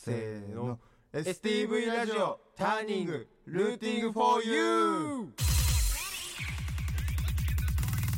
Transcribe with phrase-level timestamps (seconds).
[0.00, 0.78] せーの。
[1.12, 4.54] STV ラジオターニングルーティング for you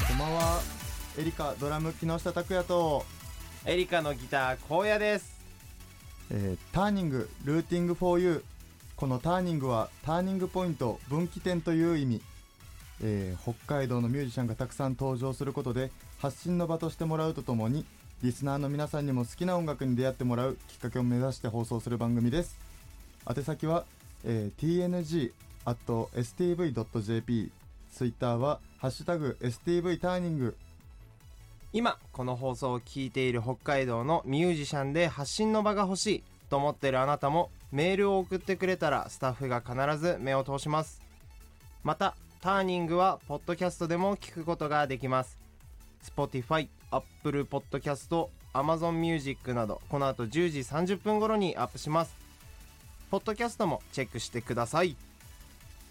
[0.06, 0.60] こんばんは。
[1.18, 3.06] エリカドラム木下拓也と、
[3.64, 5.40] エリカのギター荒野です。
[6.30, 8.44] えーターニングルーティング for you
[8.94, 12.22] このターニングはターニングポイント分岐点という意味、
[13.02, 17.86] えー北海道のミュージシャンがたくさん登場することで発信の場としてもらうとともに
[18.22, 22.58] リスナーの皆さんにも好きな音楽に出会ってもらうきっかけを目指して放送する番組です。
[23.28, 23.84] 宛先は、
[24.24, 25.34] えー
[25.64, 27.50] tng.stv.jp
[27.92, 30.56] ツイッターは「ハッシュタグ #stv ターニング
[31.72, 41.00] 今この放送を聞いている北海道のミュージシャンで発信の場が欲しいと思っているあなたもメールを送ってくれたらスタッフが必ず目を通します
[41.84, 45.38] またターニングはポッドキャストでも聞くことができます
[46.04, 52.14] Spotify、Apple Podcast、Amazon Music などこの後10時30分頃にアップします。
[53.10, 54.96] ポッドキャストもチェックしてください」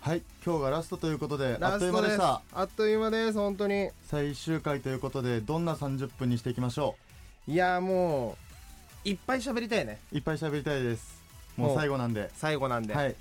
[0.01, 2.41] はい今日がラストということであっという間でした。
[2.53, 3.89] あっという間です本当に。
[4.07, 6.95] 最終回ということでどんな30分にしていきましょ
[7.47, 8.37] いやーも
[9.05, 9.99] ういっぱい喋りたいね。
[10.13, 11.21] ういっぱい喋りたいです。
[11.57, 12.29] もう最後なんで。
[12.35, 13.15] 最後なんで、はい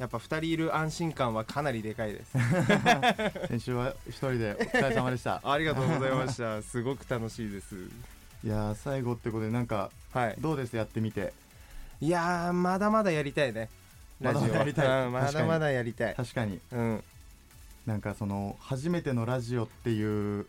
[0.00, 2.32] やっぱ2人いる安心感はかなりでかいです。
[3.48, 5.42] 先週は一人でお疲れ様でした。
[5.44, 6.62] ありがとうございました。
[6.62, 7.76] すごく楽しいです。
[8.42, 10.36] いやー最後ってことでなんかはい。
[10.40, 10.74] どうです？
[10.74, 11.34] やってみて。
[12.00, 13.68] いやーまだまだやりたいね。
[14.22, 15.04] ラジオまだやりたい。
[15.04, 16.14] うんまだまだやりたい。
[16.14, 16.58] 確かに。
[16.72, 17.04] うん。
[17.84, 20.46] なんかその初めてのラジオっていう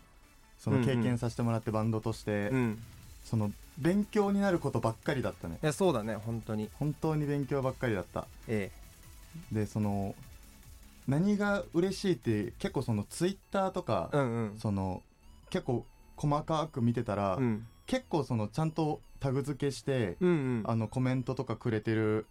[0.58, 2.82] その経うんうん験させてもらってバンドとして、うん。
[3.26, 5.58] その勉強になることばっかりだったね。
[5.62, 6.70] いやそうだね本当に。
[6.78, 8.26] 本当に勉強ばっかりだった。
[8.48, 8.70] え
[9.50, 10.14] でその
[11.08, 14.58] 何が嬉しいって結構そのツイッターとか、えうんうん。
[14.58, 15.02] その
[15.50, 15.84] 結構
[16.16, 17.66] 細かく見てたら、うん。
[17.86, 20.62] 結構そのちゃんとタグ付けして、うんうん。
[20.64, 22.26] あのコメントとかくれてる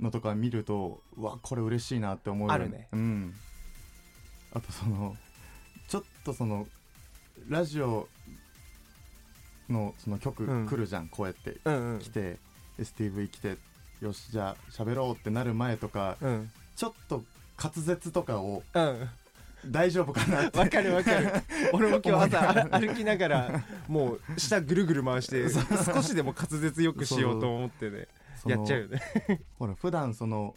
[0.00, 2.88] のとか見るとうわこれ嬉しいなって思うよあるね。
[2.92, 3.34] うん。
[4.52, 5.16] あとその
[5.88, 6.66] ちょっとその
[7.48, 8.08] ラジオ
[9.68, 10.68] のその曲うん。
[10.68, 11.98] 来るじゃん、こうやってうんうん。
[11.98, 12.38] 来て
[12.78, 13.56] STV 来て
[14.00, 16.50] よしじゃあ喋ろうってなる前とかうん。
[16.76, 17.22] ちょっと
[17.62, 19.08] 滑舌とかをうん。
[19.66, 20.58] 大丈夫かなって。
[20.58, 21.32] わかるわかる。
[21.72, 28.08] 俺も今日朝歩きながらもう下ぐるぐる回して少しでも滑舌よくしようと思ってね
[28.46, 29.00] やっちゃうよね。
[29.58, 30.54] ほら普段その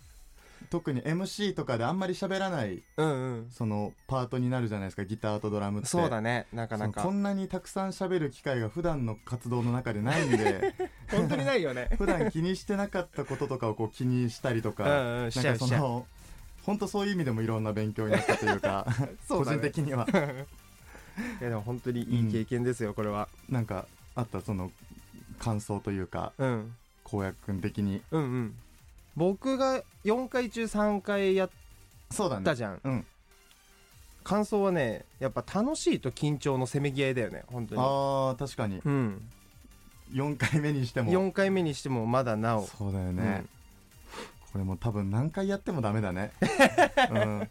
[0.69, 3.49] 特に MC とかであんまり喋らないうんうん。
[3.51, 5.87] そのパートになるじゃないですかギターとドラムって。
[5.87, 7.01] そうだねなかなか。
[7.01, 10.73] こんなにたくさん喋る機会が普段の活動の中でないんで
[11.11, 11.89] 本当にないよね。
[11.97, 16.05] 普段気にしてなかったこととかをこう気にしたりとか、うんうんかその
[16.63, 19.09] 本当そういう意味でもいろんな勉強になったというか ね。
[19.27, 20.05] 個人的には。
[21.41, 24.71] いやでも本当にいい経験ですよ、これは、なんかあったその
[25.39, 26.75] 感想というかうん、
[27.05, 28.01] 荒野君的に。
[28.11, 28.55] うんうん。
[29.15, 31.49] 僕が4回中3回やっ
[32.43, 33.05] たじゃん、うん。
[34.23, 37.81] 感想はねやっぱ楽しいと緊張のせめぎ合いだよね本当に。
[37.81, 38.81] あー確かに。
[38.83, 39.29] うん
[40.11, 41.11] 4回目にしても。
[41.11, 42.65] 4回目にしてもまだなお。
[42.65, 43.45] そうだよね、
[44.51, 46.31] これも多分何回やってもダメだね、
[47.11, 47.49] うん、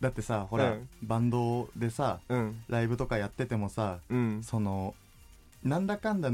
[0.00, 0.88] だってさほら、うん。
[1.02, 2.62] バンドでさうん。
[2.68, 4.42] ライブとかやっててもさうん。
[4.42, 4.94] その
[5.62, 6.30] なんだかんだ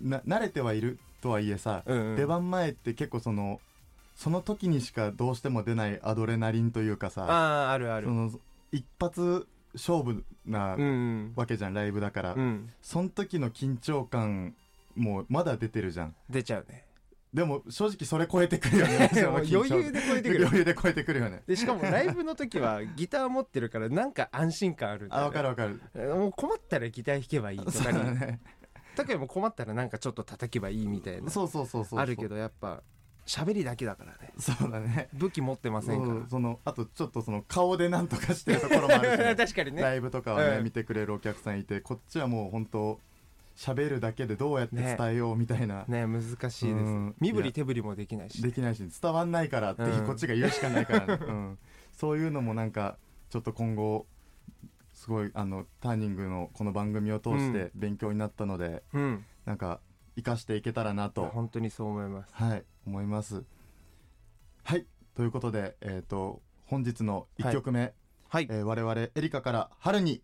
[0.00, 2.16] な慣れてはいるとはいえさ、うんうん。
[2.16, 3.60] 出番前って結構その
[4.16, 8.06] その時にしかどうしても出ないアドレナリンというかさあああるある。
[8.06, 8.30] その
[8.72, 11.32] 一発勝負なうんうん。
[11.36, 12.70] わけじゃん、ライブだから、うん。
[12.80, 14.54] その時の緊張感
[14.96, 16.14] もまだ出てるじゃん。
[16.28, 16.86] 出ちゃうね。
[17.32, 19.10] でも正直それ超えてくるよね。
[19.26, 20.46] 余裕で超えてくる。
[20.46, 21.42] 余裕で超えてくるよね。
[21.46, 25.80] でしかもライブの時はギター持ってるからなんか安心感あるんだよ、ね、あわかるわかる。
[26.14, 28.40] もう困ったらギター弾けばいいとかね。
[28.94, 31.28] だけどもう困ったらなんかちょっと叩けばいいみたいな。
[31.28, 32.84] そうそうそうそうあるけどやっぱ
[33.26, 34.32] 喋りだけだからね。
[34.38, 35.08] そうだね。
[35.14, 36.28] 武器持ってませんから。
[36.28, 39.82] そのあとちょっとその顔でなんとかしてるところもあるしね、 確かにね。
[39.82, 40.64] ライブとかをね、うん。
[40.64, 43.00] 見てくれるお客さんいてこっちはもう本当
[43.56, 46.66] 喋るだけでどうやって伝えようみたいな、ね難しいです。
[46.66, 47.14] うん。
[47.20, 50.06] 身振り手振りもできないしできないし伝わんないからって、うん。
[50.06, 51.58] こっちが言うしかないからね、 うん、
[51.92, 52.98] そういうのもなんか
[53.30, 54.06] ちょっと今後
[54.92, 59.24] すごいあのターニングのこの番組を通して勉強になったので、うん。
[59.44, 59.80] なんか
[60.16, 61.26] 生かしていけたらなと。
[61.26, 62.34] 本当にそう思います。
[62.34, 63.44] はい思います。
[64.64, 67.94] はいということでえっ、と本日の1曲目、
[68.28, 68.48] はい。
[68.50, 70.22] えー我々エリカから「春に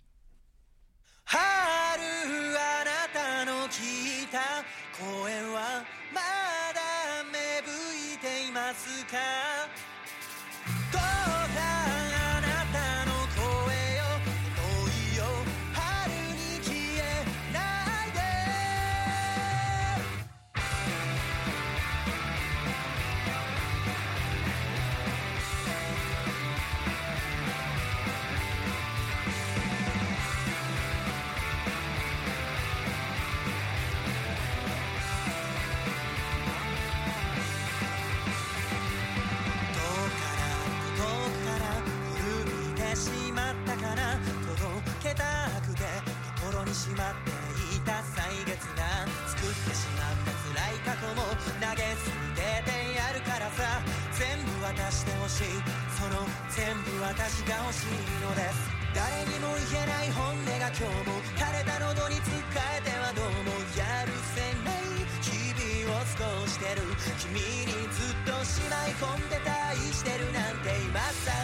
[47.76, 51.22] いた歳月が作ってしまった辛い過去も
[51.60, 53.80] 投げ捨ててやるからさ。
[54.20, 55.64] 全部渡してほしい。
[55.96, 58.68] その全部私が欲しいのです。
[58.92, 66.84] 誰にも言えない本音が今日も枯れた喉に使えてはどうもやるせない日々を過ごしてる。
[67.16, 71.40] 君にずっとしまい込んでたいしてるなんて今更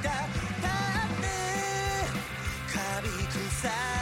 [0.00, 0.12] 歌っ
[0.64, 1.28] たって。
[2.72, 3.97] カビ臭い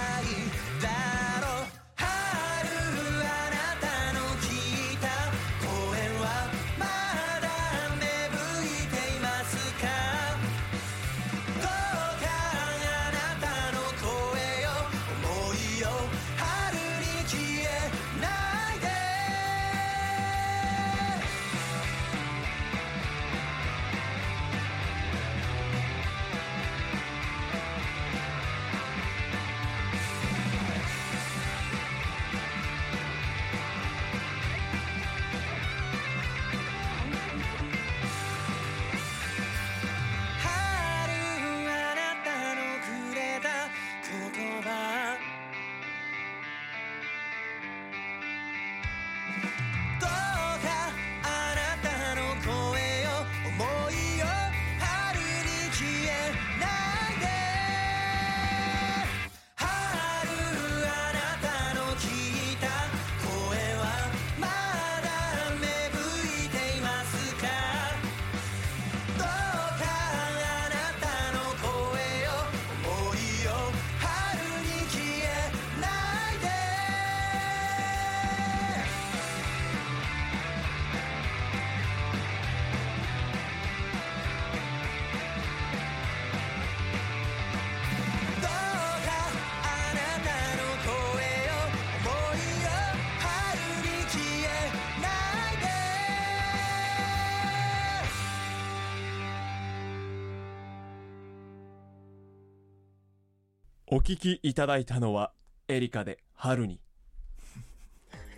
[103.96, 105.32] お聞きいただいたのは
[105.69, 106.81] エリカで春に。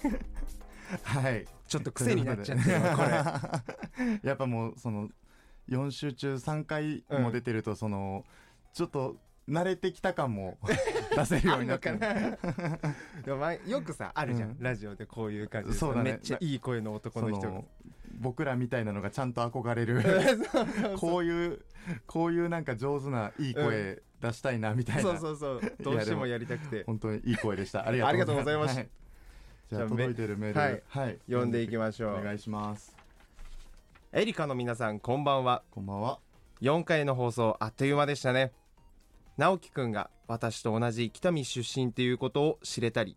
[1.02, 1.46] はい。
[1.66, 2.70] ちょっと癖になっちゃって
[4.22, 5.08] やっぱもうその
[5.68, 8.24] 4週中3回も出てるとその、
[8.72, 9.16] ちょっと
[9.48, 10.58] 慣れてきた感も
[11.16, 11.90] 出せるようになって
[13.24, 14.58] でも前よくさあるじゃん、うん。
[14.60, 16.12] ラジオでこういう感じそうだね。
[16.12, 17.64] めっちゃいい声の男の人
[18.20, 20.04] 僕らみたいなのがちゃんと憧れる。
[20.98, 21.64] こういう
[22.06, 25.60] こういうなんか上手ないい声出したいなみたいな、そうそうそう。
[25.80, 26.84] どうしてもやりたくて。
[26.84, 27.86] 本当にいい声でした。
[27.88, 28.88] ありがとうございましたはい。
[29.70, 30.60] じゃあ届いてるメール。
[30.60, 30.82] はい。
[30.88, 32.18] はい、読んでいきましょう。
[32.18, 32.96] お願いします。
[34.12, 35.62] エリカの皆さんこんばんは。
[35.70, 36.18] こんばんは。
[36.62, 38.52] 4回の放送あっという間でしたね。
[39.36, 43.16] 直樹くんが私と同じ北見出身っていうことを知れたり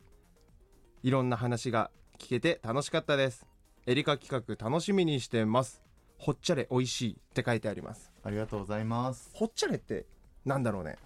[1.01, 1.89] いろんな話が
[2.19, 3.47] 聞けて楽しかったです。
[3.87, 5.81] エリカ企画楽しみにしてます。
[6.19, 8.11] ほっちゃれ美味しいって書いてあります。
[8.23, 9.31] ありがとうございます。
[9.33, 10.05] ほっちゃれって
[10.45, 10.97] なんだろうね。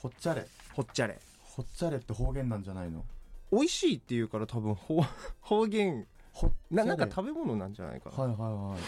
[0.00, 0.46] ほっちゃれ。
[0.72, 1.18] ほっちゃれ。
[1.42, 3.04] ほっちゃれって方言なんじゃないの？
[3.50, 5.02] 美味しいっていうから多分方
[5.40, 6.06] 方言。
[6.32, 8.80] ほななんか食べ物なんじゃないかな、はいはいはい。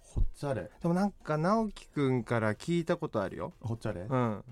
[0.00, 0.70] ほっちゃれ。
[0.80, 3.52] でもなんか直樹くんから聞いたことあるよ。
[3.60, 4.02] ほっちゃれ？
[4.02, 4.44] うん。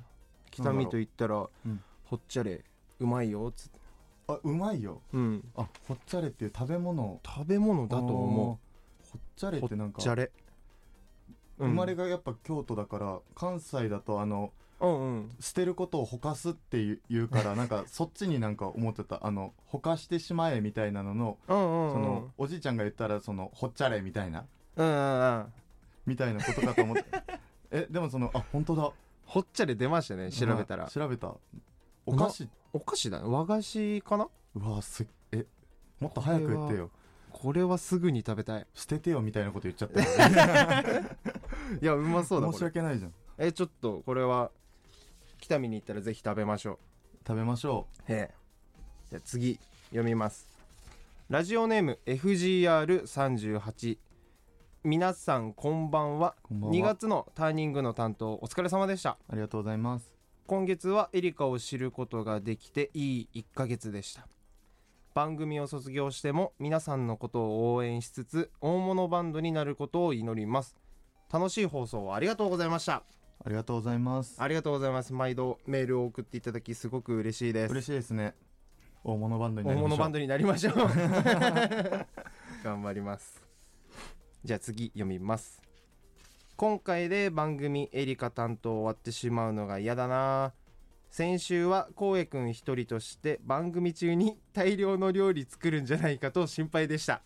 [0.50, 1.68] 北見と言ったら、う。
[1.68, 1.82] ん。
[2.04, 2.62] ほっちゃれ
[3.00, 3.80] うまいよつって。
[4.28, 5.00] あうまいよ。
[5.12, 5.52] うん。
[5.56, 7.20] あほっちゃれっていう食べ物。
[7.24, 9.08] 食べ物だと思う。
[9.10, 10.30] ほっちゃれってなんかっちゃれ、
[11.58, 11.70] うん。
[11.70, 14.52] 生まれがやっぱ京都だから関西だとあの
[15.40, 19.20] 捨てることをほかすっていう言うからなんかそっちになんか思ってた。
[19.22, 24.44] あのほかしてしまえみたいなののそのおじいちゃんが言ったらそのほっちゃれみたいな。
[24.76, 25.52] うんうんうん。
[26.06, 27.04] みたいなことかと思って。
[27.70, 28.90] えでもそのあ本当だ。
[29.24, 30.84] ほっちゃれ出ましたね調べたら。
[30.84, 31.32] はい調べた。
[32.04, 32.48] お菓子。
[32.72, 33.10] お菓子。
[33.10, 33.28] だね。
[33.28, 34.28] 和菓子かな？
[34.54, 35.46] うわすえ
[36.00, 36.90] もっと早く言ってよ。
[37.30, 38.66] これはすぐに食べたい。
[38.74, 41.04] 捨ててよみたいなこと言っちゃったよ
[41.80, 43.14] いやうまそうだ申し訳ないじゃん。
[43.38, 44.50] えちょっとこれは
[45.42, 46.78] 北見に行ったらぜひ食べましょう。
[47.26, 48.34] 食べましょへえ
[49.10, 50.48] じゃあ次読みます。
[51.28, 53.98] ラジオネーム FGR38
[54.84, 56.36] 皆さんこんばんは。
[56.44, 56.76] うこんばんは。
[56.76, 59.18] 2月のターニングの担当お疲れ様でした。
[59.28, 60.14] ありがとうございます。
[60.46, 64.28] 今月はエリカを知ることができていい1ヶ月でした。
[65.12, 70.76] 番組を卒業しても皆さんのことを応援しつつ大物バンドになることを祈ります。
[71.32, 73.02] 楽しい放送をありがとうございました
[73.44, 74.36] ありがとうございます。
[74.38, 75.12] ありがとうございます。
[75.12, 77.72] 毎度メールを送っていただきすごく嬉しいです。
[77.72, 78.34] 嬉しいですね。
[79.02, 79.88] 大物バンドにな大りましょう。
[79.88, 80.74] 物バンドになりましょう。
[82.62, 83.42] 頑張ります。
[84.44, 85.60] じゃあ次読みます。
[86.56, 90.52] 今回で番組エリカ担当終わってしまうのが嫌だな。
[91.10, 97.22] 先週はこうえくん一人として番組中に大量の料理作るんじゃないかと心配でした。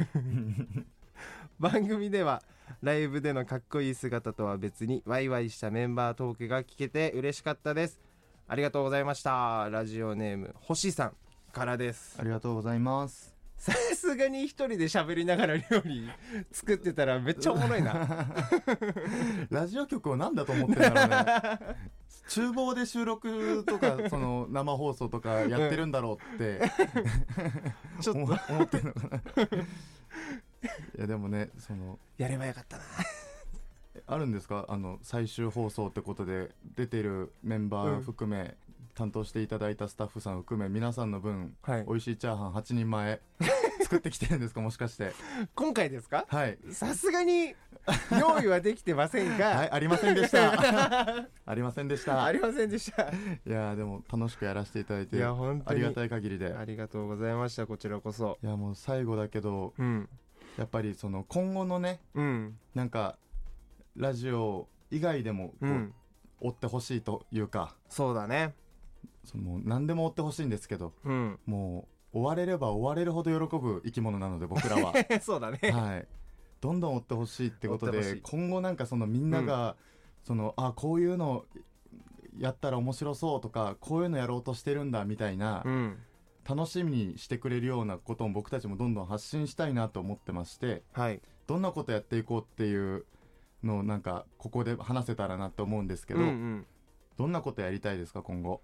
[1.60, 2.42] 番組では
[2.82, 8.00] ライブでのかっこいい姿とは別にワイワイしたメンバートークが聞けて嬉しかったです。
[8.48, 9.68] ありがとうございました。
[9.70, 11.12] ラジオネーム星さん
[11.52, 12.16] からです。
[12.18, 13.32] ありがとうございます。
[13.56, 16.08] さすがに一人で喋りながら料理
[16.50, 18.26] 作ってたらめっちゃおもろいな。
[19.50, 21.76] ラジオ局を何だと思ってんだろうね。
[22.28, 26.60] 厨房で収録とかその生放送とかやってるんだろうって。
[28.02, 28.40] ちょっ思と。
[28.52, 29.22] 思ってるのかな
[30.96, 32.82] いやでもねそのやればよかったな。
[34.06, 34.64] あるんですか？
[34.68, 38.56] あの最終放送ってことで出てるメンバー含め、
[38.94, 41.84] 担当していただいたスタッフさん含め皆さんの分はい。
[41.86, 43.20] 美味しいチャーハン8人前
[43.82, 44.60] 作ってきてるんですか？
[44.62, 45.12] もしかして。
[45.54, 46.24] 今回ですか？
[46.28, 46.58] はい。
[46.72, 47.54] さすがに
[48.18, 50.52] 用意はできてませんが、はい ありませんでした。
[51.46, 52.12] ありませんでした。
[52.12, 53.02] いありませんでした。
[53.02, 55.80] やーでも楽しくやらせていただいていや本当に。
[55.84, 56.54] ありがたい限りで。
[56.54, 58.38] ありがとうございましたこちらこそ。
[58.42, 60.08] いやもう最後だけどうん
[60.58, 62.58] やっぱりその今後のねうん。
[62.74, 63.16] なんか
[63.96, 65.94] ラジオ以外でもこう、うん。
[66.40, 68.54] 追ってほしいというかそうだね。
[69.24, 71.38] その何でも追ってほしいんですけどうん。
[71.46, 74.92] もう追われれば追われるほど喜ぶ生き物なので僕らは。
[75.22, 75.58] そうだね。
[75.70, 76.06] はい。
[76.60, 79.76] どんどん追ってほしいってことで今後なんかそのみんなが、
[80.22, 81.44] そのあこういうの
[82.38, 85.98] やったら面白そうとかこういうのやろうとしてるんだみたいな、うん
[86.48, 91.20] 楽しみにしてくれるようなことも僕たちもどんどん発信したいなと思ってましてはい。
[91.46, 93.04] どんなことやっていこうっていう
[93.62, 96.66] のをなんかここで話せたらなと思うんですけど、うんうん。
[97.16, 98.60] どんなことやりたいですか今後？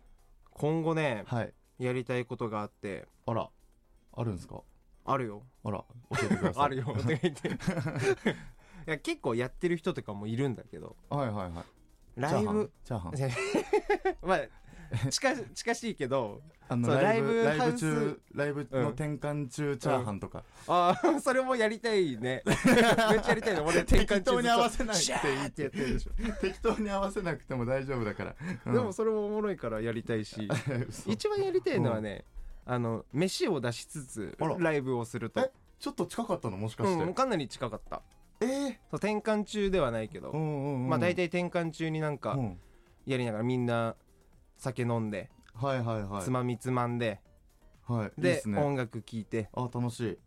[0.52, 1.52] 今後ねはい。
[1.78, 3.06] やりたいことがあって。
[3.26, 3.48] あら。
[4.16, 4.62] あるんですか？
[5.04, 5.42] あるよ。
[5.64, 5.78] あら。
[6.10, 6.64] 教えてください。
[6.66, 6.84] あるよ。
[6.84, 7.30] とか言ってい
[8.86, 10.96] や結構やってる人とかもいるんだけど。
[11.10, 11.60] はいはいは
[12.16, 12.20] い。
[12.20, 13.12] ライブチャーハン？
[13.12, 14.16] チャーハン。
[14.28, 14.38] まあ
[15.10, 18.88] 近近しいけどあのライブライブ中ライブのうん。
[18.88, 22.42] 転換中チャーハンとか、ああ それもやりたいね。
[22.46, 26.12] めっちゃやりたいの俺転換中適当に合わせなくていいってやってるでしょ。
[26.40, 28.74] 適当に合わせなくても大丈夫だから、うん。
[28.74, 30.48] でもそれもおもろいからやりたいし。
[30.88, 31.10] 嘘。
[31.10, 32.24] 一番やりたいのはね、
[32.66, 35.40] あの飯を出しつつライブをすると。
[35.40, 35.50] え？
[35.78, 36.56] ちょっと近かったの？
[36.56, 38.02] もしかして、うん、かなり近かった。
[38.40, 38.44] え？
[38.46, 40.88] ーそう転換中ではないけど、うんうんうん。
[40.88, 42.58] まあ大体転換中になんかうん。
[43.06, 43.96] やりながらみんな
[44.58, 46.22] 酒飲んで、はいはいはい。
[46.22, 47.20] つまみつまんで
[47.86, 48.58] はいでね。
[48.62, 49.48] 音楽聴いて。
[49.54, 50.18] あ楽しい。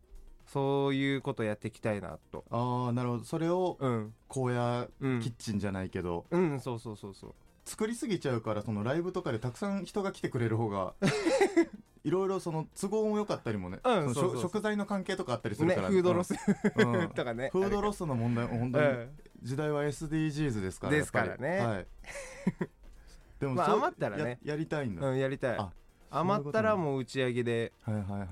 [0.48, 2.44] そういうことやっていきたいなと。
[2.50, 3.24] ああなるほど。
[3.24, 4.14] それをうん。
[4.30, 5.20] 荒野うん。
[5.22, 7.36] キッチンじゃないけど、うんそうそうそうそう。
[7.66, 10.96] 作りすぎちゃうからそのライブとかでたくさん人が来てくれる方が
[12.04, 16.34] いろいろその都合も良かったりもね、うんそ食材の関係とかあったりするねから、フードロス
[16.76, 16.96] うん。
[16.96, 17.50] う んとかね。
[17.52, 19.10] フードロスの問題本当にうん。
[19.44, 21.58] 時代は SDGs ですからですからね。
[21.60, 21.88] はい
[23.42, 24.40] でもまあ余ったらね。
[24.44, 25.58] ややりたいんだ、うんやりたい。
[25.58, 25.72] あ
[26.12, 27.74] 余ったらもう打ち上げで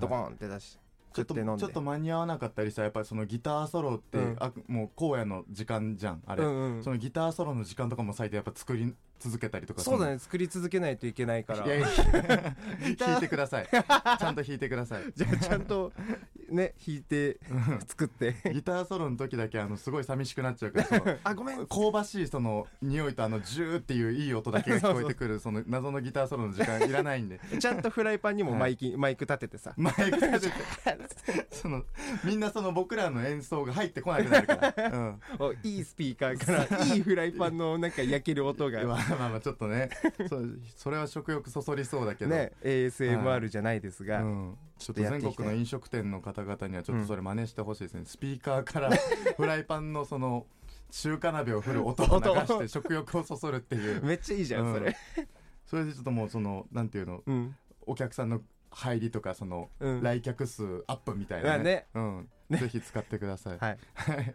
[0.00, 0.78] ドコンって出し
[1.12, 4.36] ちょっとちょっと間に合わなかったりさやっぱりそのギターソロって、うん。
[4.38, 10.20] あもう荒野の時間じゃんあれ、うんうんそのギターソロの時間とかも割いてやっぱ作り続けたりとかそうだね。
[10.20, 11.66] 作り続けないといけないから。
[11.66, 11.88] いやいや
[12.96, 13.66] 弾いてください。
[13.68, 15.02] ちゃんと弾いてください。
[15.14, 15.92] じゃあちゃんと
[16.50, 17.38] ね弾いて
[17.86, 18.36] 作って。
[18.52, 21.66] ギターソロの時だけあのすごい寂しくなっちゃうから あごめん。
[21.66, 27.40] 香ばしいその匂いとあのジューっていういい音だけが聞こえてくるその謎のギターソロの時間いらないんで。
[27.58, 29.74] ちゃんとフライパンにもマイキ、マイク立ててさ。
[29.76, 31.48] マイク立てて。
[31.50, 31.84] その
[32.24, 38.82] みんなその僕らの演奏が入ってこなくなるから、うん、おいいスピーカーからいいフライパンのなんか焼ける音が。
[38.86, 39.90] まあまあまあちょっとね。
[40.28, 48.90] そうそれは食欲そそりそうだけど、ね ASMR じゃないですが、うん、ちょっと全国の飲食店の方々にはちょっとそれ真似してほしいですね、スピーカーから
[49.36, 50.46] フライパンのその
[50.90, 54.02] 中華鍋を振る音を流して食欲をそそるっていう。
[54.04, 54.74] めっちゃいいじゃん、うん。
[54.74, 54.96] それ。
[55.66, 57.56] それでちょっともうそのなんていうのうん。
[57.86, 60.02] お客さんの入りとかその、うん。
[60.02, 61.54] 来客数アップみたいなね。
[61.54, 61.86] まあね。
[61.94, 62.28] うん。
[62.48, 62.58] ね。
[62.58, 63.78] ぜひ使ってください、はい。
[63.94, 64.34] は い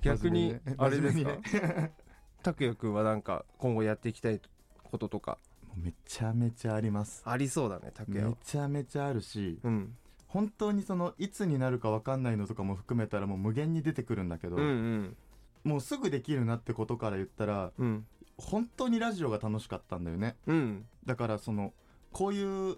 [0.00, 1.90] 逆にあれですか？
[2.42, 4.40] 拓也くんはなんか今後やっていきたい
[4.82, 5.38] こととか
[5.76, 7.22] めちゃめちゃあります。
[7.24, 9.96] ありそうだね拓め也はちゃめちゃあるしうん。
[10.26, 15.16] 本当にそのいつになるか分かんないのとかも含めたらもう無限に出てくるんだけど、うんうん。
[15.64, 18.06] もうすぐできるなってことから言ったらうん。
[18.38, 20.36] 本当にラジオが楽しかったんだよね。
[20.46, 20.86] うん。
[21.06, 21.72] だからその
[22.12, 22.76] こういう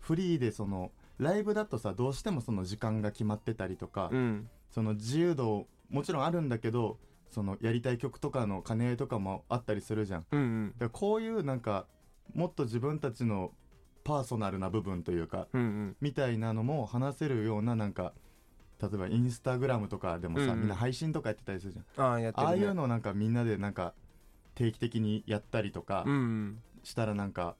[0.00, 4.48] フリーでそのライブだとさどうしてもその時間が決まってたりとか、うん。
[4.70, 6.98] その自由度もちろんあるんだけど
[7.30, 10.20] そのやりたい曲とかの兼ね合いとかもあったりするじゃん。
[10.20, 10.42] だかうん。
[10.42, 11.86] うんらこういうなんか
[12.34, 13.52] もっと自分たちの
[14.04, 15.96] パーソナルな部分というかうんうん。
[16.00, 18.12] みたいなのも話せるようななんか
[18.80, 20.60] 例えばインスタグラムとかでもさ、うんうん。
[20.60, 22.04] みんな配信とかやってたりするじゃん。
[22.04, 23.94] ああやってる、ね、ああいうのなんかみんなでなんか
[24.54, 26.04] 定期的にやったりとか
[26.82, 27.56] したらなんか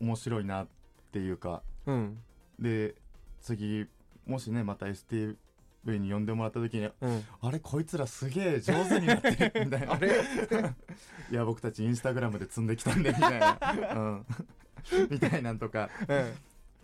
[0.00, 0.68] 面白いなっ
[1.12, 1.62] ていうか。
[1.86, 2.18] うん。
[2.58, 2.96] で
[3.40, 3.86] 次
[4.26, 5.36] もしねまた ST
[5.84, 7.24] 上に呼んでもらった時にうん。
[7.40, 9.94] あれこいつらすげえ上手になってるみたいな。
[9.94, 10.08] あれ？
[11.30, 13.58] いや僕たちインスタグラムで積んできたんでみたいな、
[13.94, 14.26] うん、
[15.10, 15.90] みたいなんとか。
[16.08, 16.34] うん。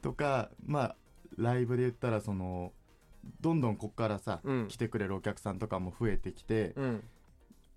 [0.03, 0.97] とかまあ
[1.37, 2.73] ライブで言ったらその
[3.41, 4.69] どんどんこっからさ、うん。
[4.69, 7.05] 来てくれるお客さんとかも増えてきて、うん。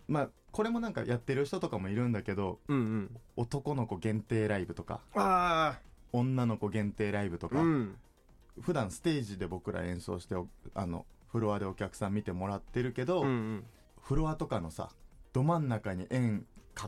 [0.08, 3.18] まあこれもなんかやってる人とかもいるんだけどうんうん。
[3.36, 5.80] 男の子限定ライブとかあ
[6.14, 7.96] 女の子限定ライブとか、あうん
[8.62, 13.64] 普段ステージで僕ら演奏しておあのフロアでお客さん見てもらってるけど、うんうん。
[14.02, 14.90] フロアとかのさ
[15.34, 16.46] ど真ん中に円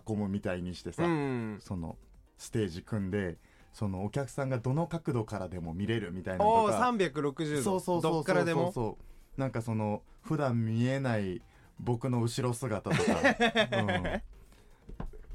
[0.07, 1.97] 囲むみたいにしてさ、うんその
[2.38, 3.38] ステージ組んで
[3.73, 6.91] そのお客さんがどの角度からでも見れるみたいなとか。
[6.91, 7.21] 360
[7.57, 7.61] 度。
[7.61, 8.65] そうそうそうそうどっからでも？
[8.65, 8.97] そうそ
[9.38, 9.39] う。
[9.39, 11.41] なんかその普段見えない
[11.79, 13.01] 僕の後ろ姿とか、
[13.79, 14.21] うん、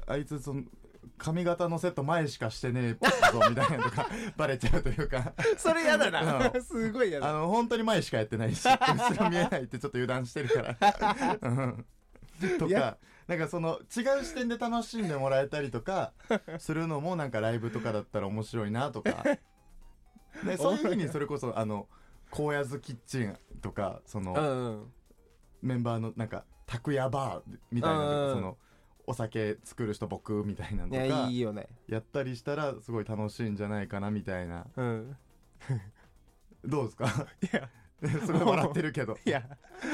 [0.07, 0.63] あいつその
[1.17, 4.07] 髪型のセット前しかしてねえぞみたいなのとか
[4.37, 5.33] バレちゃうというか。
[5.57, 6.49] それやだな。
[6.49, 7.29] うすごいやだ。
[7.29, 11.85] あの本当に前しかやってないし後ろ見えないってちょっと油断してるから、 うん、
[12.59, 16.13] とかなんかその違う視点で楽しんでもらえたりとか
[16.59, 19.23] するのもなんかライブとかだったら面白いなとか。
[20.43, 21.87] で そういうふうにそれこそあの
[22.31, 24.93] 荒野津キッチンとかその、うんうん。
[25.61, 28.57] メンバーのなんか拓也バーみたいなその
[29.07, 31.67] お酒作る人僕みたいなのとかいいよね。
[31.87, 34.65] やったりしたらすごい楽しいんじゃないかなみたいな。
[34.75, 35.17] うん。
[36.63, 37.05] どうですか？
[37.41, 37.69] いや。
[38.25, 39.17] すごい笑ってるけど。
[39.25, 39.43] いや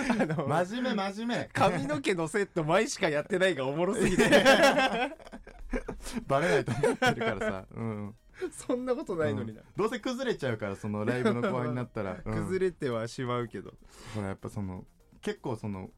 [0.10, 1.50] あの真面目真面目。
[1.54, 4.24] 髪の毛のセット前しかやってないがおもろすぎて。
[6.28, 8.16] バレないと思ってるからさ、うん、
[8.52, 12.34] そんなことないのにな、どうせ崩れちゃうからそのライブの後半になったら、うん。
[12.34, 13.74] 崩れてはしまうけど。
[14.16, 14.86] ほらやっぱその
[15.22, 15.92] 結構そのうん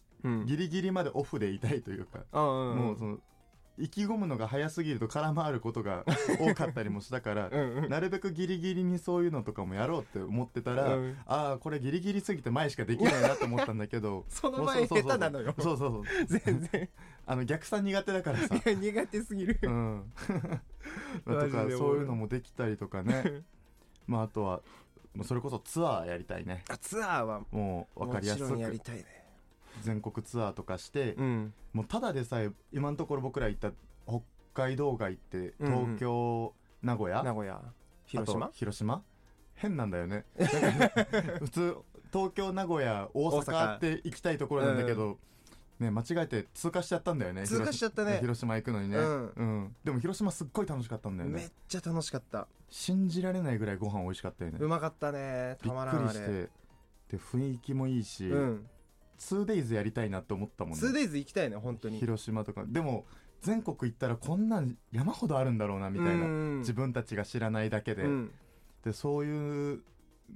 [0.45, 3.17] ギリギリまでオフでいたいというか、もうその
[3.77, 6.05] 意気込むのが早すぎると空回ることが
[6.39, 7.89] 多かったりもしたからうんうん。
[7.89, 11.17] なるべくギリギリにそういうのとかもやろうって思ってたら、うん。
[11.25, 15.55] ああこれギリギリすぎて前しかできないなと思ったんだけど その前下手なのよ。
[15.59, 16.89] そうそうそう全然。
[17.25, 18.55] あの逆算苦手だからさ。
[18.55, 19.59] 苦手すぎる。
[19.63, 20.13] うん。
[21.25, 23.43] まあとかそういうのもできたりとかね。
[24.05, 24.62] まああとは
[25.23, 26.63] それこそツアーやりたいね。
[26.69, 29.22] あツアーはもう分かりやすもちろんやりくたいね
[29.84, 31.54] 全国ツアーとかして、うん。
[31.74, 33.72] もうただでさえ今のところ僕ら行った
[34.08, 34.22] 北
[34.54, 35.86] 海道外ってうんうん。
[35.86, 37.62] 東京、名古屋名古屋。
[38.06, 38.50] 広島？
[38.54, 39.04] 広島？
[39.56, 40.26] 変なんだよね。
[41.39, 41.78] 普通
[42.12, 43.52] 東京名古屋大大阪。
[43.54, 45.17] 阪って行きたいところなんだけど、
[45.80, 48.19] ね、間違えて通過しちゃったんだよね通過しちゃったね。
[48.22, 49.02] 広島行くのにね、う
[49.43, 49.76] ん。
[49.84, 51.36] でも広島すっごい楽しかったんだよね。
[51.36, 52.48] めっちゃ楽しかった。
[52.69, 54.58] 信じられないぐらいご飯美味しかったよね。
[54.60, 55.58] うまかったね。
[55.62, 56.50] びたまらっくりして。
[57.10, 58.67] で雰囲気もいいし、うん
[59.29, 60.88] 2days やりたいなって思ったもんね。
[60.88, 61.99] 2days 行きたいね本当に。
[61.99, 62.65] 広島とか。
[62.67, 63.05] でも
[63.41, 68.31] 全国行ったらこんなん山ほどあるんだろうなみたいな、うん自分たちが知らないだけで、うん。
[68.83, 69.83] でそういう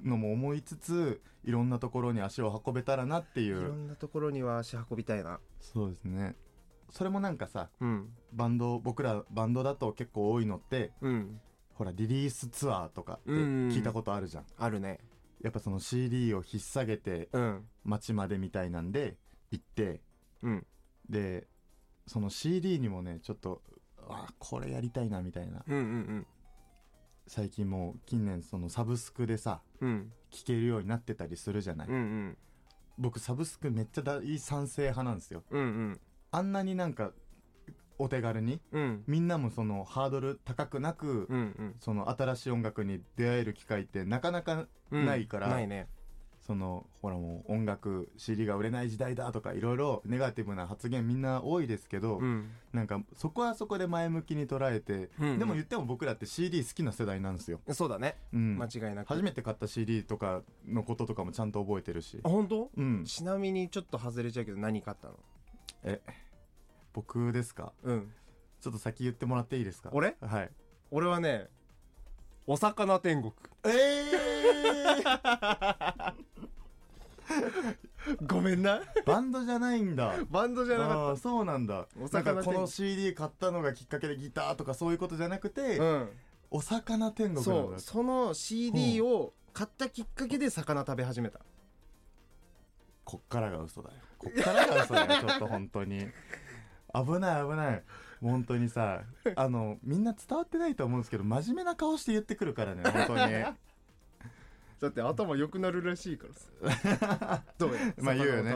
[0.04, 5.39] のも思いつついろんなところに足を運べたらなっていいろうんなところには足運びたいな。
[5.62, 6.36] そうですね。
[6.89, 8.10] それもなんかさうん。
[8.34, 11.39] バンド僕らバンドだと結構多いのってうん。
[11.73, 13.69] ほらリリースツアーとかってうん。
[13.69, 15.00] 聞いたことあるじゃん、あるね
[15.48, 17.66] やっぱその CD を引っ提げてうん。
[17.86, 19.16] 街までみたいなんで
[19.50, 20.02] 行って
[20.42, 20.68] うん。
[21.10, 21.48] で
[22.06, 23.62] その CD にもねちょっと
[24.10, 25.64] あこれやりたいなみたいな。
[25.66, 26.28] うんうん
[27.30, 29.90] 最近もう近年そのサブスクでさうん。
[29.90, 32.38] うん聴けるようになってたりするじゃない、うんうん。
[32.98, 35.42] 僕サブスクめっちゃ大賛成派なんですよ。
[35.50, 36.00] うんうん。
[36.32, 37.14] あんなになんか
[38.00, 38.62] お手軽に。
[38.72, 39.04] うん。
[39.08, 45.88] みんなもそのハードル高くなく、うんその新しい音楽に出会える機会ってなかなかうんないからないね。
[46.40, 52.50] そのほらもう音楽 CD が売れない時代だとかいろいろネガティブな発言みんな多いですけど、うん。
[52.72, 55.40] なんかそこはそこで前向きに捉えて、うんうん。
[55.40, 58.16] でも言っても僕らって CD 好きな世代なんですよ、そうだね。
[58.32, 58.58] うん。
[58.58, 59.10] 間違いなく。
[59.10, 62.22] 初めて買った CD とかのこととかもちゃんと覚えてるし。
[62.24, 62.72] あ本当？
[62.78, 63.04] うん。
[63.04, 65.16] ちなみにちょっと外れちゃうけど何買ったの？
[65.84, 66.00] え
[66.98, 67.74] 僕ですか？
[67.84, 68.12] うん。
[68.60, 69.92] ちょっと先言ってもらっていいですか？
[69.94, 70.16] 俺？
[70.20, 70.50] はい。
[70.90, 71.48] 俺はね
[72.48, 73.32] お魚天国。
[73.66, 74.04] え
[78.26, 78.78] ごめんな。
[78.80, 80.16] ー、バンドじゃないんだ。
[80.32, 81.88] バンドじゃなかああーそうなんだ。
[82.12, 86.10] なんかこの CD 買ったのがきっかけでギターとかそういうことじゃなくて、ったうん。
[86.50, 87.74] お魚天国そう。
[87.74, 91.42] だその CD を買ったきっかけで魚食べ始めた。
[93.04, 93.96] こっからが嘘だよ。
[94.18, 95.22] こっからが嘘だよ。
[95.22, 96.08] ちょっと本当に
[97.06, 97.84] 危ない危ない。
[98.22, 99.02] 本当にさ
[99.36, 103.34] あのみんな伝わってないと思うんですけど真面目な顔して言ってくるからね本当に。
[104.80, 107.44] だって頭良くなるらしいからさ。
[107.58, 108.56] どうやまあ言うよね。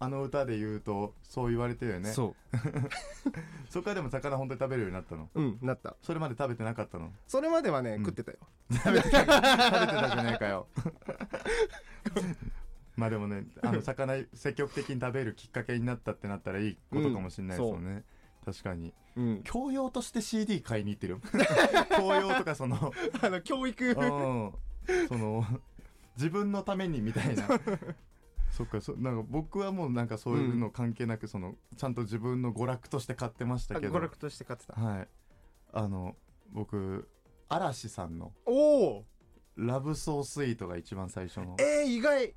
[0.00, 2.10] あの歌で言うとそう言われてるよね。
[2.10, 2.34] そ
[3.70, 5.28] そこからでも魚本当に食べるようになったの？
[5.32, 5.94] ううんなった。
[6.02, 7.12] それまで食べてなかったの？
[7.28, 8.04] それまではね、うん。
[8.04, 8.38] 食ってたよ。
[8.72, 9.18] 食べてた。
[9.20, 10.66] 食べてたじゃねえかよ
[12.96, 18.04] まあでもねあの 魚積極的に食べるきっかけになったってなったらいいことかもしれないですよね、
[18.44, 18.94] 確かに。
[19.16, 19.42] うん。
[19.44, 21.20] 教養として CD 買いに行ってるよ。
[21.96, 23.90] 教養とかその あの教育。
[23.90, 23.96] うん。
[25.08, 25.44] その
[26.16, 27.48] 自分のためにみたいな。
[28.50, 33.94] そっかそなんか僕はもうなんかそういうの関係なく、そのちゃんと自分の娯楽として買ってましたけど。
[33.94, 34.74] 娯楽として買ってた。
[34.74, 35.08] はい。
[35.72, 36.16] あの
[36.52, 37.08] 僕
[37.48, 39.06] 嵐さんのおお
[39.56, 42.34] 「ラブソースイートが一番最初の、えー、意外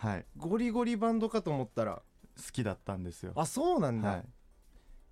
[0.00, 2.02] はい、ゴリゴリバンドかと思ったら。
[2.36, 3.32] 好きだったんですよ。
[3.36, 4.24] あそうなんだ、はい。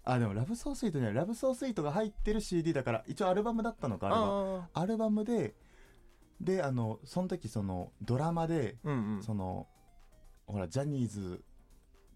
[0.05, 5.55] あでも「ラブソースイートには「ラブソースイートが入ってる CD だから一応アルバムだったのかあれはあアルバムで
[6.41, 9.23] であのその時そのドラマであうんうん。
[9.23, 9.69] その
[10.47, 11.45] ほらジャニーズ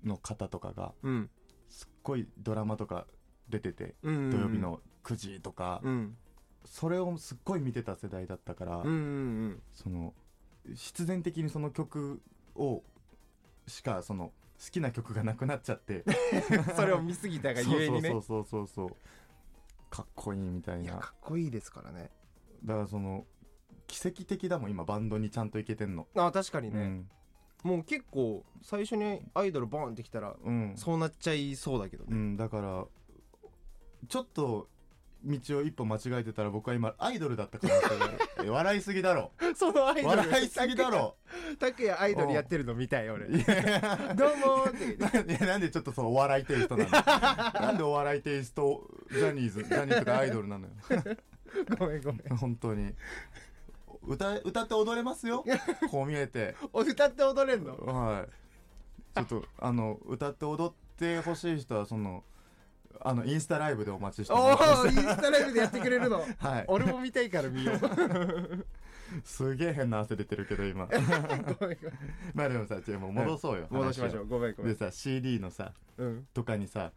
[0.03, 1.31] の方とかがうん。
[1.69, 3.07] すっごいドラマとか
[3.49, 6.17] 出てて、うんうん土曜日の9時とか、うん。
[6.65, 8.91] それをすっごい見てた世代だったから、うんう
[9.49, 9.63] ん。
[9.73, 10.15] その
[10.75, 12.23] 必然的にその曲
[12.55, 12.83] を
[13.67, 16.05] しかその好きな曲がなくなっちゃって。
[16.51, 18.11] う んそれを見すぎたがゆえにね。
[18.11, 18.97] そうそうそうそう
[19.91, 22.11] かっこいいみたいいやなかっこいいですからね。
[22.65, 23.27] だからその
[23.87, 27.11] 奇跡的だもん今バンドにちゃんといけてんの、あ確かにね、うん。
[27.63, 30.75] もう結構最初にアイドルボーンってきたらうん。
[30.77, 32.87] そうなっちゃいそうだけどね、うん、だから
[34.09, 34.69] ちょっと
[35.25, 38.19] 道を一歩間違えてたら僕は今アイドルだった可能性がある。
[38.45, 39.33] え笑いすぎだろ。
[39.55, 41.17] そのアイドル笑いすぎだろ
[41.57, 43.27] 拓也アイドルやってるの見たい俺。
[43.29, 45.45] どうもーって。
[45.47, 46.91] なんでちょっとそのお笑いテイストなの？
[47.67, 50.73] なんでお笑いテイストジャニーズジャニーズとかアイドルなのよ？
[51.79, 52.37] ごめんごめん。
[52.37, 52.95] 本当に。
[54.05, 55.45] 歌歌って踊れますよ？
[55.91, 56.55] こう見えて。
[56.73, 57.77] お歌って踊れんの？
[57.77, 58.29] はい。
[59.27, 62.25] ちょっとあの歌って踊ってほしい人はその
[63.01, 64.63] あのインスタライブでお待ちしておます。
[64.83, 66.25] おインスタライブでやってくれるの。
[66.39, 66.65] はい。
[66.69, 68.67] 俺も見たいから見よう
[69.25, 70.87] すげえ変な汗出てるけど今。
[70.91, 71.79] ごめんごめん。
[72.35, 74.73] まあでもさじゃあもう戻そうよ、戻しましょ話うごめんごめん。
[74.73, 76.27] をでさ CD のさうん。
[76.33, 76.93] とかにさ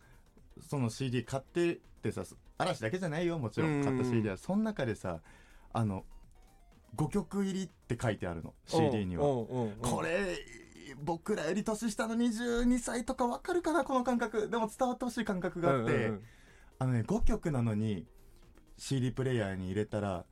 [0.60, 2.24] その CD 買ってってさ
[2.58, 4.38] 嵐だけじゃないよもちろうん買った CD は。
[4.38, 5.22] その中でさ
[5.74, 6.06] あの
[6.96, 9.24] 5曲入りって書いてあるの CD には。
[9.24, 10.38] これ
[11.04, 14.50] 僕らより年下の22歳とかわかるかなこの感覚。
[14.50, 16.14] でも伝わってほしい感覚があって、
[16.80, 18.06] あのね5曲なのに
[18.78, 20.26] CD プレイヤーに入れたら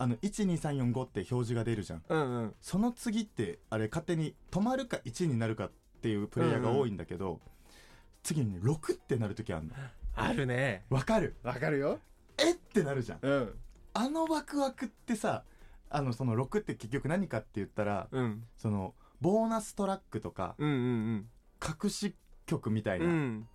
[0.00, 2.02] あの12345って表示が出るじゃん。
[2.08, 2.54] うんうん。
[2.60, 7.40] その次ってあれ勝手に止まるか1になるかっていうプレイヤーが多いんだけど、
[8.22, 9.74] 次にね6ってなる時あるの。
[10.14, 10.84] あるね。
[10.88, 11.36] わかる？
[11.42, 11.98] わかるよ。
[12.38, 13.18] えってなるじゃん。
[13.22, 13.54] うん。
[13.94, 15.42] あのワクワクってさ
[15.90, 18.44] あのその6って結局何かって言ったらうん。
[18.56, 20.72] そのボーナストラックとかうんう
[21.16, 21.26] ん
[21.82, 22.14] 隠し
[22.46, 23.48] 曲みたいうんうなん。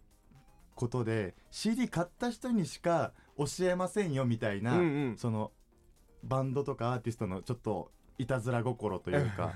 [0.76, 5.18] ことで、CD 買った人にしか教えませんよみたいな、うんうん。
[5.18, 5.52] その
[6.24, 9.54] バンドとかアーティストのちょっといたずら心というか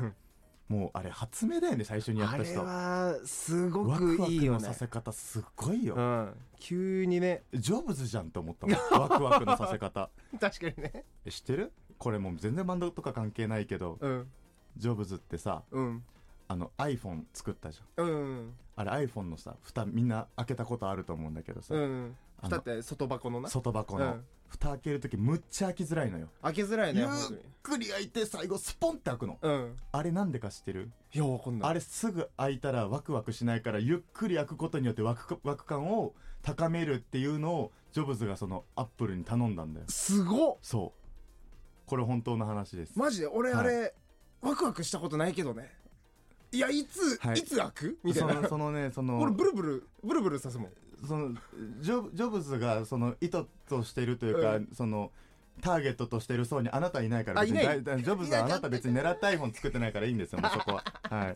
[0.67, 4.59] もうあれ発明だよね最初にやっあれた人はすごワクワクくいいよね。
[4.59, 6.33] のさせ方すっごいよ、うん。
[6.59, 7.43] 急にね。
[7.53, 9.01] ジョブズじゃんと思ったもん。
[9.01, 10.09] ワクワクのさせ方。
[10.39, 11.05] 確かにね。
[11.25, 11.71] え知ってる？
[11.97, 14.27] これもう全然バンドとか関係ないけどうん。
[14.75, 16.03] ジョブズってさうん。
[16.49, 18.05] あの iPhone 作ったじゃん。
[18.05, 23.49] うんあれ iPhone のさ蓋みんな開けたことあると思うんだけどさ、うんあのだって外箱のな。
[23.49, 24.05] 外箱の。
[24.05, 27.09] うん蓋開ける時むっちゃ開きづらいのよ、開けづらいねゆっ
[27.61, 29.37] くり開いて最後スポンって開くの。
[29.41, 29.77] うん。
[29.91, 30.89] あれなんでか知ってる？
[31.13, 31.69] いやわかんない。
[31.69, 39.85] あれすぐ開いたらワクワクしないからゆっくり開くことによってワクワク感を高めるっていうのをジョブズがそのアップルに頼んだんだよ。
[39.89, 40.57] すごっ。
[40.61, 41.89] そう。
[41.89, 42.97] これ本当の話です。
[42.97, 43.27] マジで？
[43.27, 43.59] 俺はい。
[43.59, 43.93] あれ
[44.41, 45.73] ワクワクしたことないけどね。
[46.53, 47.39] いやいつはい。
[47.39, 47.99] いつ開く？
[48.03, 48.33] みたいな。
[48.35, 50.71] そのそのねその俺ブルブルブルブルさすもん
[51.05, 51.33] その
[51.79, 54.69] ジョブジョブズがその意図としてるというか、うん。
[54.73, 55.11] その
[55.61, 60.83] ターゲットとしてる層にあなたいないから別にジョブズはあなた別に狙った iPhone 作ってないからいいんですよもうそこは。
[61.09, 61.35] はい。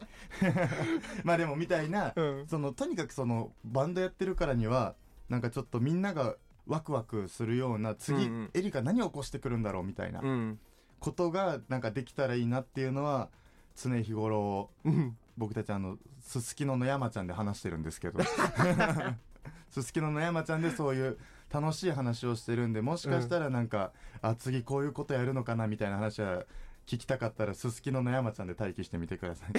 [1.24, 2.48] まあでもみたいな、うん。
[2.48, 4.96] そのとにかくそのバンドやってるからには
[5.30, 6.36] なんかちょっとみんなが
[6.68, 8.50] ワクワクするような次、うんうん。
[8.54, 10.60] エリカ何を起こしてくるんだろうみたいなうん。
[11.00, 13.30] ことがなんかできたらいいなっていうのは
[13.76, 15.18] 常日頃うん。
[15.38, 18.20] 僕たちあのすすきのの山ちゃんで話してるんですけど
[19.72, 21.18] すすきのの山ちゃんでそういう
[21.52, 26.44] 楽しい話をしてるんでもしかしたらなんか、あ次こういうことやるのかなみたいな話は
[26.86, 29.50] 聞きたかったらすすきのの山ちゃんで待機してみてください。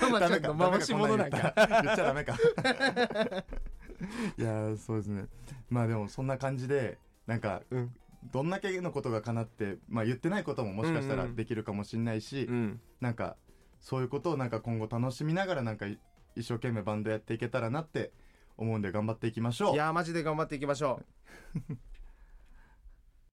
[0.00, 2.34] 山ちゃんの回し物なんか言っちゃダメか
[4.36, 5.26] いやーそうですね。
[5.68, 7.94] まあでもそんな感じでなんかうん。
[8.32, 12.80] どんだけのことが叶って、まあ、言ってないことももしかしたらできるかもしれないし、うん。
[13.00, 13.36] なんか
[13.80, 15.98] そういうことをなんか今後楽しみながらなんかい
[16.36, 18.12] 一生懸命バンドやっていけたらなって
[18.64, 19.74] 思うんで頑張っていきましょう。
[19.74, 21.00] いやーマジで頑張っていきましょ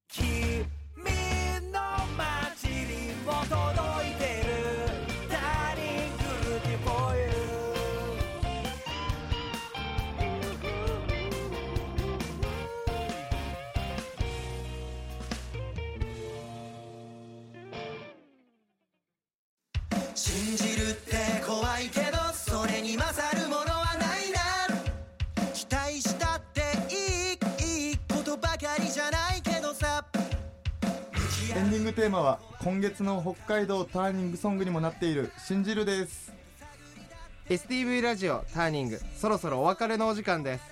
[0.07, 0.65] 君
[31.77, 36.33] エングテーマは今月の北海道ターニングソングにもなっている「信じる」です。
[37.47, 40.63] STV ラジオターニングそろそろお別れのお時間です。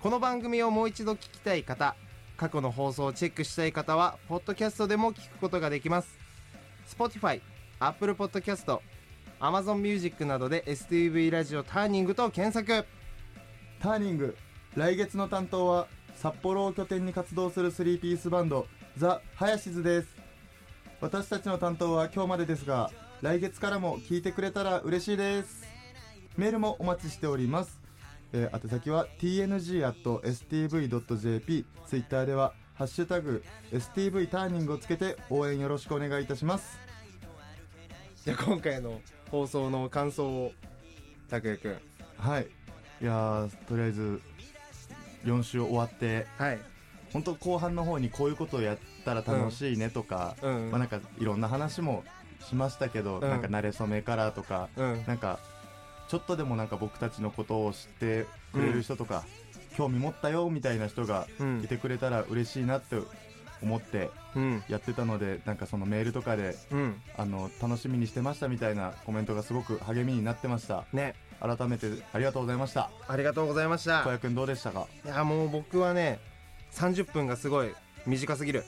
[0.00, 1.96] この番組をもう一度聞きたい方
[2.36, 6.14] 過去の放送をチェックしたい方はポッドキャストでも聞くことができます。
[6.94, 7.40] Spotify、
[7.78, 8.80] Apple Podcast、
[9.40, 12.86] Amazon Music などで STV ラジオターニングと検索。
[13.80, 14.36] ターニング
[14.76, 18.66] 来月の担当は札幌を拠点に活動する3ピースバンド
[18.98, 20.13] ザ・ハヤシズです
[21.00, 22.90] 私たちの担当は今日までですが
[23.22, 25.64] 来月からも聞いてくれたら嬉しいです。
[26.36, 27.80] メールもお待ちしております、
[28.32, 29.64] えー宛先は tng.stv.jp
[31.86, 36.78] ツイッターでは「ハッシュタグ #STV ターニング」をつけて応援よろしくお願いいたします。
[38.24, 40.52] じゃあ今回の放送の感想を
[41.28, 41.78] 拓也くん。
[42.18, 42.48] はい。
[43.00, 44.20] いやーとりあえず
[45.24, 46.58] 4週終わってはい。
[47.12, 50.70] 本当後半の方にこういうことをやったら楽しいねとか、うん。
[50.70, 52.04] まあ、なんかいろんな話も
[52.40, 53.20] しましたけど、うん。
[53.22, 55.04] なんか慣れ初めからとか、うん。
[55.06, 55.38] なんか
[56.08, 59.24] ちょっとでもなんか僕たちのことを知ってくれる人とか、
[59.76, 61.62] 興味持ったよみたいな人がうん。
[61.64, 62.96] いてくれたら嬉しいなって
[63.62, 64.62] 思ってうん。
[64.68, 67.00] やってたのでなんかそのメールとかでうん。
[67.16, 70.84] あの楽しみにしてましたみたいなコメントがすごく励みになってました。
[70.92, 71.14] ね。
[71.40, 72.90] 改めてありがとうございました。
[73.08, 74.02] ありがとうございました。
[74.04, 74.86] 小くんどうでしたか？
[75.04, 76.20] いやもう僕はね
[76.72, 77.74] 30分がすごい
[78.06, 78.64] 短すぎる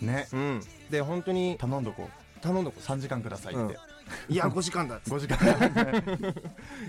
[0.00, 0.28] ね。
[0.32, 0.60] うん。
[0.90, 2.08] で本当に頼んどこ
[2.40, 2.82] 頼んどこう。
[2.82, 3.70] 3時間くださいって、うん。
[4.28, 5.38] いや 5時間だっつっ5 時間。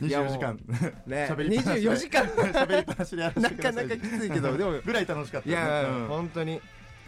[0.02, 0.60] いやもう24時間
[1.08, 1.28] ね。
[1.32, 1.90] 喋りっぱなしで。
[1.90, 2.26] 24時間。
[2.26, 6.08] 喋りっぱなしでやらせなかなかきついけどでもぐらい楽しかったいや、うん。
[6.08, 6.62] 本当に。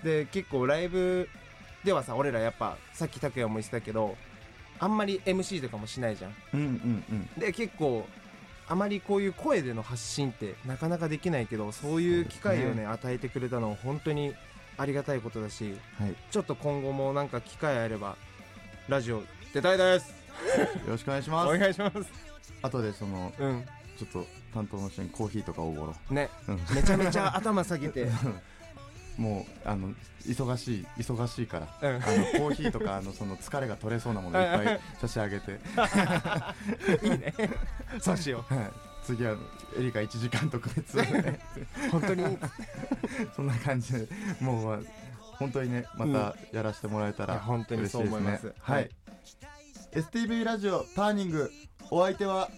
[0.04, 1.28] で結構ライブ
[1.84, 4.16] ではさ俺らやっぱさっき拓也も言ってたけど
[4.80, 6.36] あんまり MC とかもしないじゃん。
[6.54, 7.30] うんうんうん。
[7.40, 8.08] で結構
[8.68, 12.86] あまりこういう声での発信ってなかなかできないけどそういう機会をね。
[12.86, 14.34] 与えてくれたのは本当に
[14.80, 16.10] ありがたいことだしはい。
[16.10, 18.16] よちょっと今後もなんか機会あれば
[18.88, 20.14] ラジオ出たいです。
[20.88, 21.58] ろしくお願いしおます。
[21.60, 21.98] 願いします。
[22.62, 23.66] 後でそのうん。
[23.98, 26.30] ちょっと担当の人にコーヒーとかおごろね。
[26.48, 26.60] う、うん。
[26.74, 28.08] めちゃめちゃ頭下げて。
[29.18, 29.94] もうあの
[30.26, 31.96] 忙しい忙しいからうん。
[31.98, 35.60] あのコーヒーとかあのその疲れが取れそうなものいっぱい差し上げて、
[37.04, 37.34] いいね
[38.00, 38.72] そうしよはい、
[39.04, 39.36] 次は
[39.78, 40.98] エリカ1時間特別。
[41.92, 42.38] 本当に？
[43.36, 44.08] そんな感じで
[44.40, 44.80] もう、まあ
[45.38, 48.48] 本当にねまたやらせてもらえたらいや本当にそう思います。
[48.48, 48.90] 嬉しですねはい、
[49.94, 51.50] STV ラジオターニング
[51.90, 52.50] お相手は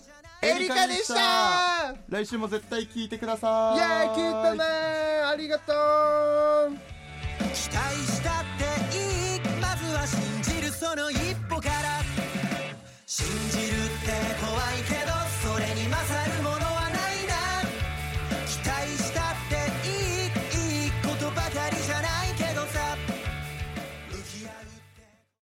[0.41, 1.95] エリカでした。
[2.10, 3.77] 来週も絶対聞いてください。
[3.77, 5.73] イエーイ聞いたねありがと
[6.69, 6.90] う